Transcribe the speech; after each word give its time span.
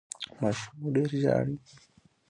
ماشوم 0.39 0.73
مو 0.79 0.87
ډیر 0.95 1.09
ژاړي؟ 1.21 1.55